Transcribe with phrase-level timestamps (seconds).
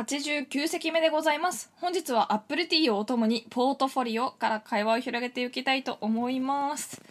[0.00, 1.70] 89席目でございます。
[1.76, 7.02] 本日はアップルティーをお供にポートフォリオから会話を広げていきたいと思います。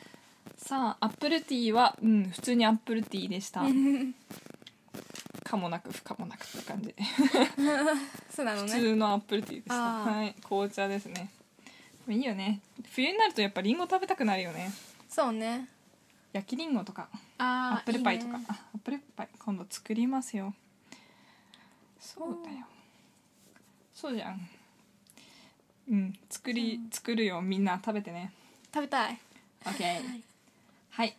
[0.57, 3.61] さあアップルティーはうん普通にアップルティーでした。
[5.45, 6.95] かもなく不可もなくって感じ。
[8.35, 8.73] そうなのね。
[8.73, 9.75] 普通のアップルティーでした。
[9.75, 11.29] はい紅茶ですね。
[12.07, 12.59] いいよね。
[12.91, 14.71] 冬になるとやっぱリンゴ食べたくなるよね。
[15.07, 15.67] そうね。
[16.33, 17.07] 焼きリンゴとか。
[17.37, 18.45] アップルパイとかね。
[18.49, 20.55] あアップルパイ今度作りますよ。
[21.99, 22.65] そうだよ
[23.99, 24.49] そうじゃん。
[25.89, 28.31] うん作り作るよみんな食べてね。
[28.73, 29.19] 食べたい。
[29.65, 30.21] OK
[30.91, 31.15] はい。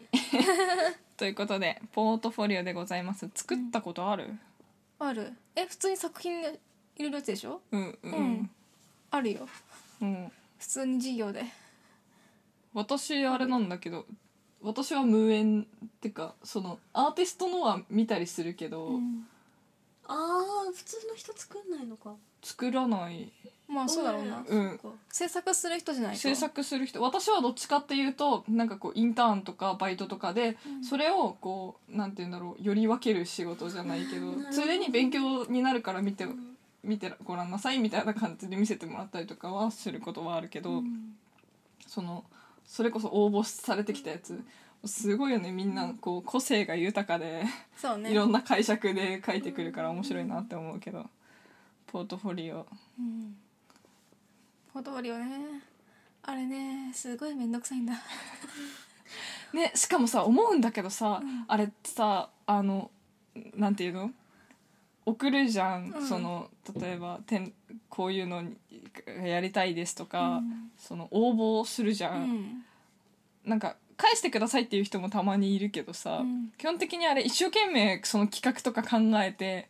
[1.16, 3.28] ということでポートフォリオでございます。
[3.34, 4.38] 作ったことある？
[4.98, 5.32] ある。
[5.54, 6.48] え普通に作品で
[6.96, 7.60] 入れるやつでしょ？
[7.72, 8.12] うんううん。
[8.34, 8.50] ん
[9.10, 9.48] あるよ。
[10.00, 10.32] うん。
[10.58, 11.44] 普通に授業で。
[12.72, 14.06] 私あれなんだけど
[14.62, 15.66] 私は無縁っ
[16.00, 19.28] てかそのアーティストのは見たりするけど、うん。
[20.06, 23.33] ああ普通の人作んないのか作らない。
[23.69, 24.44] まあそうだろうな。
[24.46, 24.80] うん。
[25.10, 26.20] 制作する人じゃないと。
[26.20, 27.00] 制作する人。
[27.00, 30.84] 私はどっちかっていうとなんかこうインターンとかバイトとかで、うん。
[30.84, 34.52] それをこうなんて言うんだろうより分ける仕事じゃないけどなるほど。
[34.52, 36.56] ついでに勉強になるから見てうん。
[36.82, 41.14] 見てごらんなさいみたいな感じで見せてもらったりとかはすることはあるけど、うん。
[41.86, 42.25] その
[42.64, 44.42] それこそ応募されてきたやつ
[44.86, 45.52] すごいよね。
[45.52, 47.42] みんなこう個性が豊かで、
[47.77, 48.10] そうね。
[48.10, 51.04] いろんな解釈で書いてくるから面白いなって思うけど
[51.91, 52.64] ポートフォリオ。
[53.00, 53.34] うん。
[54.72, 55.60] ポートフォリオね。
[56.22, 57.94] あれねすごいめんどくさいんだ。
[59.53, 61.44] ねしかもさ思うんだけどさ、うん。
[61.48, 62.92] あれってさあの
[63.56, 64.12] なんていうの？
[65.04, 66.06] 送るじゃん、うん。
[66.06, 66.48] その
[66.81, 67.53] 例えばてん
[67.88, 68.44] こういうの
[69.26, 70.70] やりたいですとか、うん。
[70.78, 72.64] その応募するじゃ、うんん。
[73.44, 76.53] なんか返してくださいっていう人もたまにいるけどさ、うん。
[76.56, 79.69] 基本的にあれ一生懸命その企画とか考えて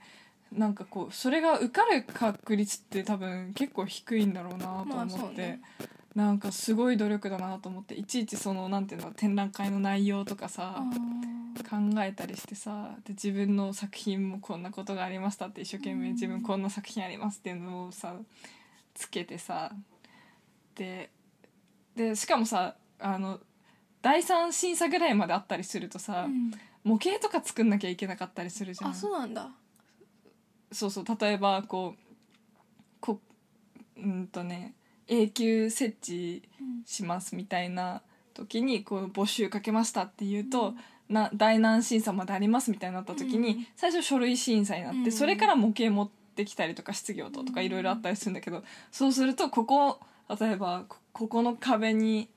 [0.53, 5.61] なんかこうそれが受かる確率って多分結構低いんだろうなと思って、まあね。
[6.15, 10.83] なんかすごい努力だなと思っていちいちそのなんていうの展覧会の内容とかさ、あ
[11.62, 16.12] 考えたりしてさで自分の作品もこんなことがありましたって一生懸命うん。
[16.15, 18.15] 自分こんな作品ありますっていうのをさ
[18.94, 19.72] つけてさ
[20.75, 21.11] で
[21.94, 23.38] でしかもさあの
[24.03, 26.50] 第三審査ぐらいまであったりするとーさ、うん。
[26.82, 28.91] 模型とか作んなきゃいけなかったりするじゃん。
[28.91, 29.50] あそうなんだ
[30.72, 32.00] そうそう例えばこう
[33.00, 33.20] こ
[33.97, 34.75] うんとね
[35.08, 38.03] 永久設置うんしますみたいな
[38.34, 40.75] 時にこう募集かけましたっていうと、
[41.08, 43.66] な第何審査までありますみたいになった時に、うん。
[43.76, 45.12] 最初書類審査になって、うん。
[45.12, 50.00] それから模型持ってきたりとか質疑応答とかうんいろいろあったりするんだけど、そうするとここ
[50.41, 52.28] 例えばこここの壁に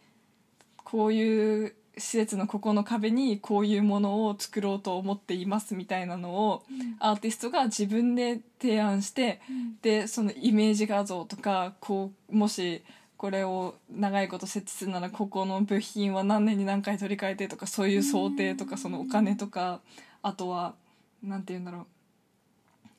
[0.83, 6.95] こういう施設のここの壁にこういうものを作ろうと思っていますみたいなのをうん。
[6.99, 9.77] アーティストが自分で提案してうん。
[9.81, 12.83] でそのイメージ画像とかこうもし
[13.17, 19.79] これを長いこと設置するならここの部品は何年に何回取り替えてとかそういう想定とかうんそのお金とか
[20.21, 20.73] あとは
[21.21, 21.85] なんて言うんだろう。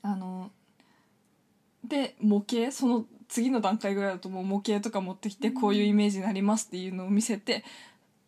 [0.03, 0.51] あの
[1.83, 7.65] で模型その次の段階ぐらいだともう模型とか持ってきてこういうイメージになりますっていうのを見せて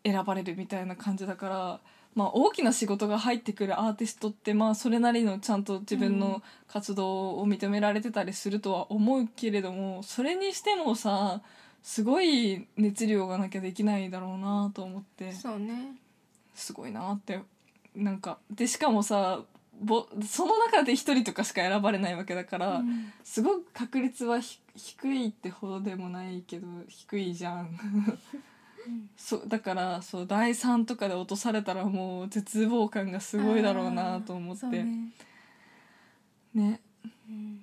[0.06, 1.80] 選ばれるみたいな感じだから。
[2.14, 11.42] まあ、大きな仕事が入ってくるアーティストってまあそれなりのちゃんと自分の活動を認められてたりするとは思うけれどもそれにしてもさ
[11.82, 15.94] すごい熱量がなきゃできないだろうなと思ってそうね
[16.54, 17.40] すごいなって
[17.94, 19.42] なんかでしかもさ
[19.78, 27.78] ぼその中で一人とかしか選ばれないわけだから、うんすごく確率はひ低いってほどでもないけど低いじゃん。
[29.16, 34.66] そうだからそう第3とかで落とされたらもう絶望感がすごいだろうなと思って。
[34.66, 35.12] ね。
[36.54, 36.80] ね。
[37.28, 37.60] うん。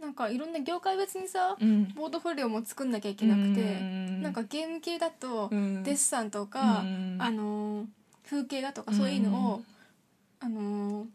[0.00, 1.86] なんかいろんな業界別にさうん。
[1.94, 4.22] ポートフォリオも作んなきゃいけなくてうん。
[4.22, 5.82] なんかゲーム系だとうん。
[5.82, 7.16] デッサンとかうん。
[7.20, 7.86] あのー
[8.28, 9.62] 風景画とかそういうのを
[10.40, 11.06] あのー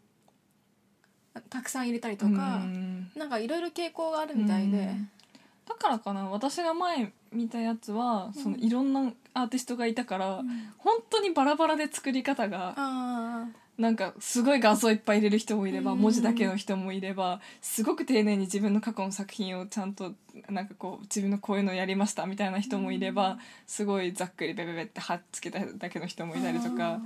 [1.50, 3.10] たくさん入れたりとかうん。
[3.14, 4.78] なんかいろいろ傾向があるみたいで。
[4.78, 5.10] うん
[5.68, 10.48] だからかな私が前見たやつはそのいろんなアーティストがいたから、うん。
[10.78, 15.98] 本当にバラバラで作り方があなんかすごい画像いっぱい入れる人もいればうん。
[15.98, 20.14] 文字だけの人もいればすごく丁寧に自分の過去の作品をちゃんと
[20.48, 27.00] なんかこう自分のこういうのやりましたみたいな人もいればすごいざっくりベベベって貼っつけただけの人もいたりとか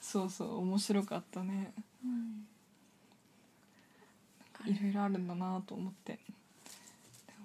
[0.00, 1.72] そうそう面白かったね。
[2.04, 2.46] うん。
[4.66, 6.18] いろいろあるんだなと思って。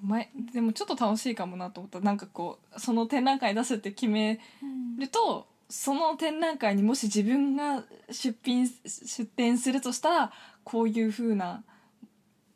[0.02, 2.00] 前でもちょっと楽しいかもなと思った。
[2.00, 4.98] なんかこうその展覧会出すって決めうん。
[4.98, 10.32] るとその展覧会にもし自分が出品出展するとしたら
[10.64, 11.64] こういう風な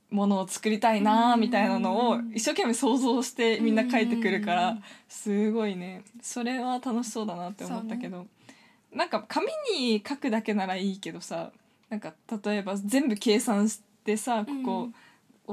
[0.10, 4.78] ものを作りたいなみたいなのを一生懸命想像してみんな書いてくるから
[5.08, 6.04] すごいね。
[6.22, 8.28] それは楽しそうだなって思ったけど、
[8.94, 9.48] なんか紙
[9.78, 11.52] に書くだけならいいけどさ
[11.90, 14.90] なんか例えば全部計算してさここ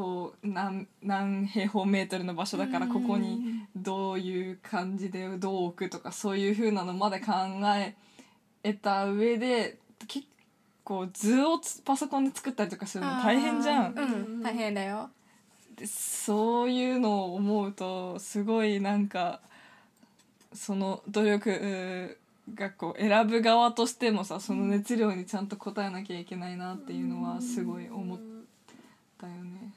[0.01, 7.33] を何何平方メートルの場所だからここにどういう感じでどう置くとかそういう風なのまで考
[8.63, 10.27] えた上で結
[10.85, 14.01] 構図をつパソコンで作ったりとかするの大変じゃんう。
[14.01, 15.11] ん大変だよ
[15.77, 19.41] でそういうのを思うとすごいなんか
[20.53, 22.19] その努力
[22.55, 28.19] がこう選ぶ側としてもさその熱量にちゃんと応えなきゃいけないなっていうのはすごい思っ
[29.19, 29.73] たよね。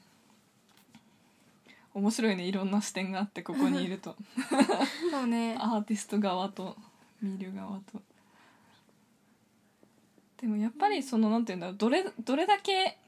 [1.94, 4.16] 面白いねいろんな視点があってここにいると。
[5.10, 5.56] そうね。
[5.60, 6.76] アーティスト側と
[7.20, 8.00] 見る側と。
[10.40, 12.98] でもやっぱりそのなんていうんだろうどれどれだけ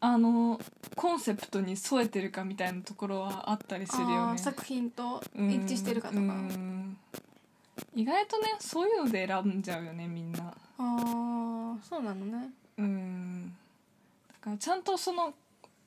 [0.00, 0.60] あの
[0.96, 4.38] コンセプトに添えてるかみたいなところはあったりするよね。
[4.38, 6.20] 作品とうん一致してるかとか。
[6.20, 6.96] うん。
[7.94, 10.44] 意外とねそういうので選んじゃうよねみんな。
[10.44, 12.50] ああそうなのね。
[12.78, 13.56] うん。
[14.28, 15.34] だからちゃんとその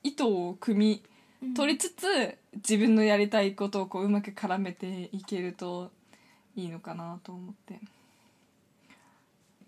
[0.02, 1.07] 意図を汲みうん
[1.54, 5.92] 取りつつ自分のやりたいことをこううまく絡めていけると
[6.56, 7.80] いいのかなと思って。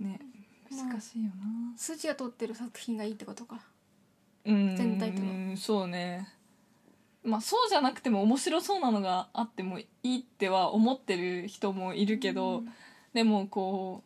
[0.01, 0.21] ね
[0.71, 3.61] 難しいよな、筋が通ってる作品がいいってことか。
[4.45, 4.77] うん。
[4.77, 5.33] 全体との。
[5.33, 6.29] うんそうね。
[7.23, 12.73] まあそうじゃなくても面白そうなのがあってもいいっては思ってる人もいるけど、うん。
[13.13, 14.05] でもこ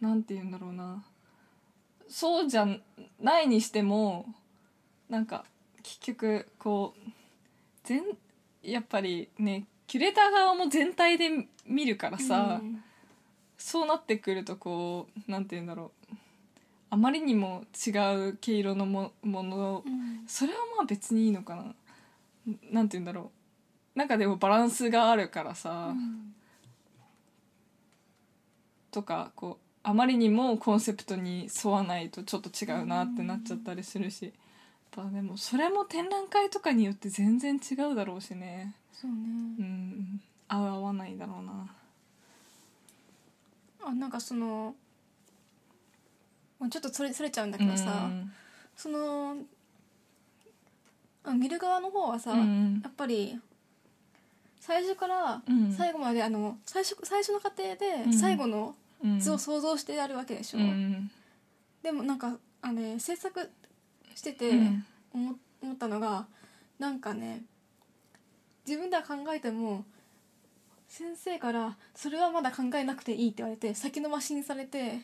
[0.00, 1.04] うなんて言うんだろうな。
[2.08, 2.66] そうじゃ
[3.20, 4.26] ないにしても
[5.08, 5.44] なんか
[5.86, 7.10] 結局こう
[7.84, 8.02] 全
[8.64, 11.30] やっぱりねキュレーター側も全体で
[11.64, 12.82] 見るからさ、うん
[13.58, 16.14] そうなってくるとこうなんて言うんだろう
[16.90, 17.90] あまりにも違
[18.28, 21.74] う毛色のもものうんそれはまあ別にいいのかな。
[22.70, 23.30] なんて言うんだろ
[23.94, 23.98] う。
[23.98, 26.34] なんかでもバランスがあるからさ、うん
[28.90, 34.34] とかこうあまりにもコンセプトに沿わないとちょっと違うなってなっちゃったりするし、
[34.96, 38.74] ぱでもそれも展覧会とかによって全然違うだろうしね。
[38.92, 39.16] そうね。
[39.58, 40.20] うん。
[40.48, 41.70] 合う合わないだろうな。
[43.84, 44.74] あなんかその
[46.58, 48.32] まあちょっとそれそれちゃうんだけどさ、うん。
[48.74, 49.36] その
[51.24, 52.80] あ見る側の方はさ、うん。
[52.82, 53.38] やっぱり
[54.60, 55.72] 最初からうん。
[55.72, 58.10] 最後まであの最初最初の過程うん。
[58.10, 59.20] で最後のうん。
[59.20, 61.10] 図を想像してやるわけでしょ、うん。
[61.82, 63.50] でもなんかあのね制作
[64.16, 64.84] しててうん。
[65.14, 66.26] 思思ったのが
[66.78, 67.42] なんかね
[68.66, 69.84] 自分では考えても
[70.88, 75.00] 先生から「それはまだ考えなくていい」って言われて先延ばしにされて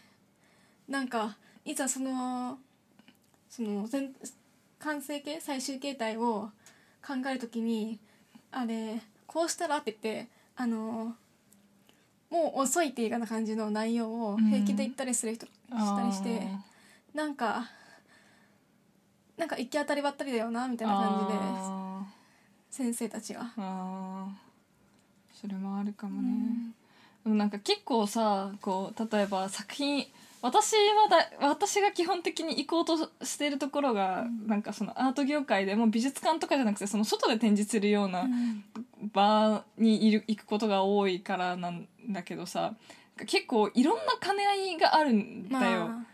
[0.88, 2.58] なんかいざその
[3.48, 4.14] その全
[4.78, 6.50] 完成形最終形態を
[7.06, 7.98] 考えるときに
[8.50, 11.16] あれこうしたらって言ってあの
[12.30, 16.48] もう遅いっていうような感じの内容を平気で言ったりする人、したりして
[17.12, 17.70] なんか
[19.42, 21.32] なんか行き当たりばったりだよなみたいな感じで。
[21.34, 22.06] あ
[22.70, 23.40] 先生たちが。
[23.40, 25.40] ーあー。
[25.40, 26.72] それもあるかもね、
[27.24, 30.06] でもなんか結構さこう例えば作品
[30.42, 38.64] 私はだ私が基本的に行こうとしているところが、なんかそのアート業界でも美術館とかじゃなくてその外で展示するようなうん。
[39.12, 42.74] 場にいる行くことが多いからなんだけどさ
[43.26, 45.88] 結構いろんな兼ね合いがあるんだよ。
[45.88, 46.06] ま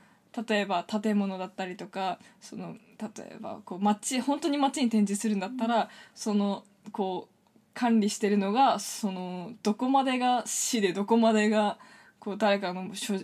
[0.49, 11.79] 例えば建物だったりとかその例えばこう街本当に街に展示するんだったら、そのこう管理してるのがそのどこまでが市でどこまでが
[12.19, 13.15] こう誰かの所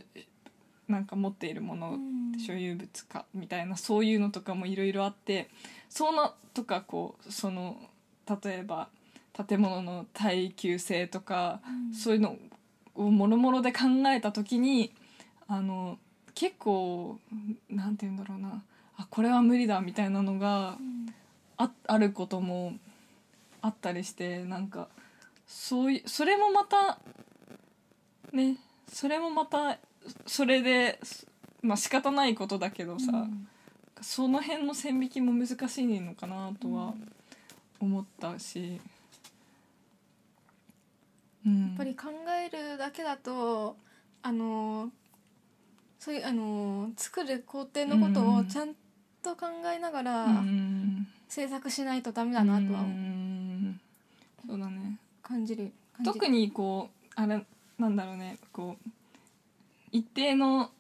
[0.86, 2.24] なんか持っているもの、うん。
[2.38, 5.48] 所有物かみたいなそういうのとかもいろいろあって
[5.88, 7.76] そうなとかこうその
[8.28, 8.88] 例えば
[9.46, 11.94] 建物の耐久性とか、うん。
[11.94, 12.36] そういうの
[12.94, 14.92] をもろもろで考えた時に
[15.48, 15.98] あの
[16.34, 17.18] 結構
[17.70, 18.62] なんて言うんだろうな
[18.96, 21.14] あこれは無理だみたいなのがうん。
[21.56, 22.74] ああることも
[23.62, 24.88] あったりしてなんか
[25.46, 26.98] そういうそれもまた
[28.32, 28.56] ね
[28.92, 29.78] それもまた
[30.26, 30.98] それで
[31.62, 33.48] まあ仕方ないことだけどさ、うん。
[34.00, 36.94] その辺の線引きも難しいのかなとは
[37.80, 38.80] 思ったし、
[41.46, 43.76] うん、やっぱり考えるだけだと
[44.22, 44.90] あの
[45.98, 48.36] そういうあの作る工程のことうん。
[48.38, 48.74] をちゃん
[49.24, 52.84] と考えながらうん制作しないとダメだなとはう。
[52.84, 53.80] ん
[54.46, 54.98] そうだね。
[55.22, 55.72] 感じる
[56.04, 57.44] 特にこうあれ
[57.78, 58.38] なんだろうね。
[58.52, 58.90] こう
[59.90, 60.70] 一定の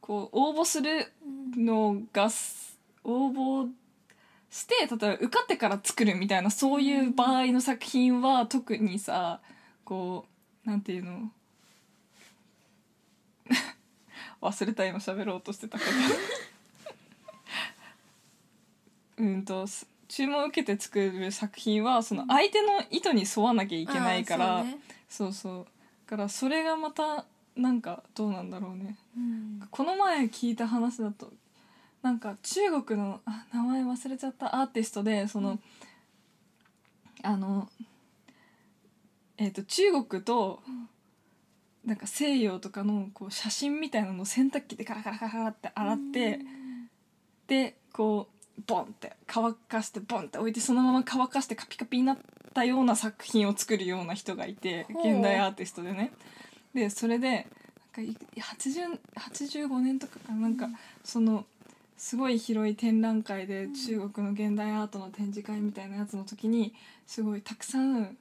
[0.00, 1.12] こう応募する
[1.56, 3.68] うんのがす応募
[4.50, 9.40] して例えば受かってから作るみたいなそういう場合の作品は特にさ
[9.84, 10.24] こ
[10.66, 11.30] うなんていうの？
[14.40, 15.90] 忘れた今喋ろうとしてたけど
[19.18, 24.78] うんとす注文を受けて作る作品はその相手の意図に沿わなきゃいけないから、あーそうね。
[25.08, 25.66] そうそう。
[26.10, 28.96] だからそれがまたなんかどうなんだろうね。
[29.16, 29.68] うん。
[29.70, 31.30] この前聞いた話だと
[32.02, 35.58] なんか中国のあ名前忘れちゃったアーティストでその、
[37.22, 37.68] あの
[39.36, 40.62] えっ、と中国と、
[41.84, 46.40] なんか西洋とかのこう写真みたいなのを洗濯機でカラカラカラカラって洗って、
[47.46, 52.18] でこうボンって乾かしてボンって置いてそのまま乾かしてカピカピになっ
[52.54, 56.12] たような作品を作るような人がいて現代アーティストでね。
[56.74, 57.44] でそれでなん
[57.92, 60.40] かい 80, 85年とかかな？
[60.40, 60.68] なんか
[61.04, 61.46] その
[61.96, 66.74] すごい広い展覧会で中国の現代アートの展示会みたいなやつの時に
[67.06, 68.16] すごいたくさん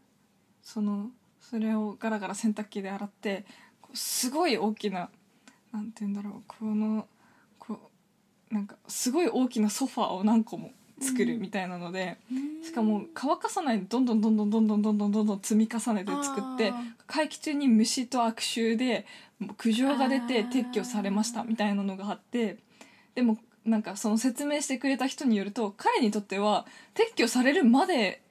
[0.64, 3.46] そのそれをガラガラ洗濯機で洗って
[3.94, 5.10] すごい大きな
[5.72, 7.08] なんて言うんだろうこの
[8.52, 12.18] なんかすごい大きなソファーを何個も作るみたいなので、
[12.64, 16.74] しかも乾かさないでどんどんどんどんどんどんどんどんどんどん積み重ねて作って
[17.06, 19.06] 会期中に虫と悪臭で
[19.58, 22.58] 苦情が出て撤去されましたみたいなのがあって
[23.16, 28.22] でもなんかその説明してくれた人によると彼にとっては撤去されるまで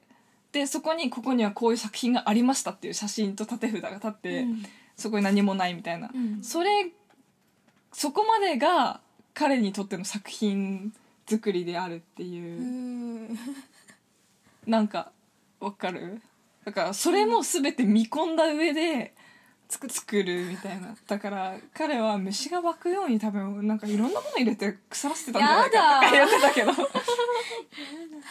[0.51, 4.63] でそこにここにはこういう作品がありましたっていう写真と縦札が立って、うん。
[4.95, 6.43] そこに何もないみたいな、うん。
[6.43, 6.89] それ
[7.93, 8.99] そこまでが
[9.37, 10.91] 彼にとっての作品
[11.27, 12.59] 作りであるっていう。
[12.59, 12.63] う
[13.33, 13.39] ん。
[14.65, 15.11] なんか
[15.59, 16.19] わかる？
[16.65, 19.13] だからそれも全て見込んだ上で
[19.69, 20.95] 作作るみたいな。
[21.07, 26.71] だから彼は虫が湧くように多分なんかいろんなもの入れて腐らせてたんじゃないかとか言ってたけど、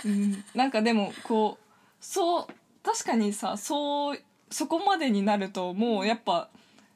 [0.07, 1.65] うん、なんかでもこう
[2.01, 2.47] そう
[2.83, 4.19] 確かにさそう
[4.51, 6.49] そこまでになるともうやっぱ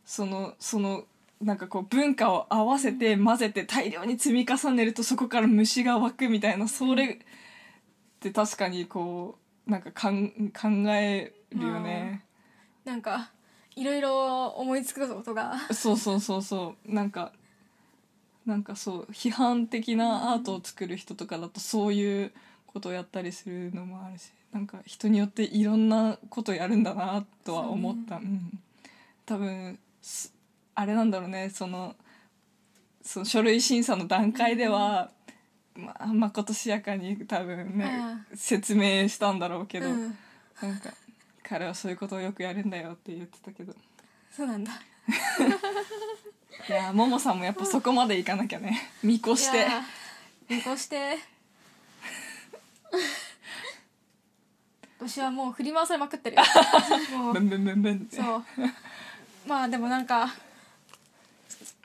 [0.05, 1.05] そのその
[1.41, 7.17] なんかこう文化を合わせて混ぜて大量に積み重ねるとそこから虫が湧くみたいなそれっ
[8.21, 12.25] て確かにこうなんかかん考えるよね、
[12.85, 13.31] なんか
[13.77, 15.55] いろいろ思いつくことが。
[15.73, 16.93] そうそうそうそう。
[16.93, 17.33] なんか
[18.45, 22.33] なんかそう批判的なアートを作る人とかだとそういう
[22.67, 28.17] ことをやったりするのもあるしなんか人によっていろんなことやるんだなとは思った。
[28.17, 28.59] う、ん、
[29.25, 30.35] 多分す
[30.81, 31.95] あれなんだろうねその
[33.03, 35.11] その書類審査の段階では、
[35.75, 40.17] まあまことしやかに多分ねあ説明したんだろうけど、うん。
[40.63, 40.91] なんか
[41.43, 43.75] 彼はそういうことをよくやるんだよって言ってたけど。
[44.35, 44.73] そうなんだ。
[46.69, 48.91] いやももさんもやっぱそこまでいかなきゃね。
[49.03, 49.67] 見越して。
[50.49, 51.19] 見越して。
[54.99, 56.43] 私はもう振り回されまくってるよ。
[58.11, 58.45] そう。
[59.47, 60.33] まあでもなんか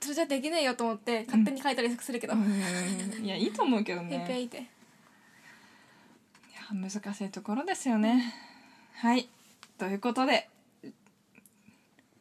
[0.06, 3.26] それじゃできねえよと思って勝手に書いたりするけど、うん。
[3.26, 4.16] いやいいと思うけどね。
[4.16, 4.50] い
[6.54, 8.32] や難しいところですよね。
[8.94, 9.28] はい。
[9.80, 10.48] ということで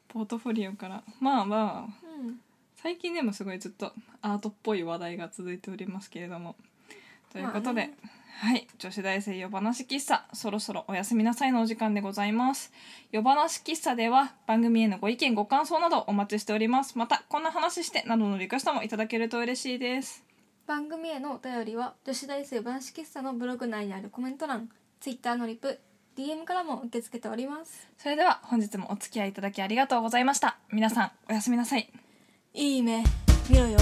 [0.08, 1.04] ポートフォリオから。
[1.20, 2.40] まあまあうん。
[2.76, 6.56] 最近でもすごいずっとアートっぽい話題が続いておりますけれども。
[7.30, 7.94] ということで、まあね
[8.36, 12.72] はい女子大生夜話喫茶そろそろおやすみなさいのお時間でございます。
[13.12, 16.98] 夜話喫茶では番組へのご意見ご感想などお待ちしております。
[16.98, 20.24] またこんな話してなどのリクエストもいただけると嬉しいです。
[20.66, 24.68] 番組へのお便りは女子大生男子喫茶のブログ内にあるコメント欄
[25.00, 25.78] Twitter のリプ
[26.16, 27.88] DM からも受け付けております。
[27.96, 30.58] それでは本日もお付き合いいただきありがとうございました。
[30.72, 31.88] 皆さんおやすみなさい。
[32.52, 33.04] いい目
[33.48, 33.78] 見ろよ